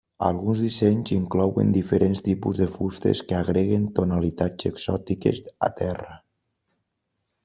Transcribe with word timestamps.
Alguns 0.25 0.59
dissenys 0.61 1.11
inclouen 1.15 1.67
diferents 1.75 2.23
tipus 2.27 2.61
de 2.61 2.67
fustes 2.77 3.21
que 3.31 3.37
agreguen 3.39 3.83
tonalitats 3.99 4.69
exòtiques 4.71 5.43
a 5.69 5.71
terra. 5.81 6.17